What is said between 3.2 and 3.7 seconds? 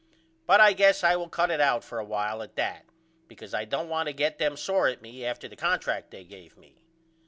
because I